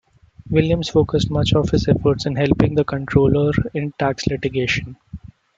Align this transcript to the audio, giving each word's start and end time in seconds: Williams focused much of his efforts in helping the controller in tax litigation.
Williams 0.49 0.89
focused 0.89 1.29
much 1.29 1.53
of 1.53 1.69
his 1.69 1.87
efforts 1.87 2.25
in 2.25 2.35
helping 2.35 2.73
the 2.73 2.83
controller 2.83 3.51
in 3.75 3.91
tax 3.99 4.25
litigation. 4.25 4.95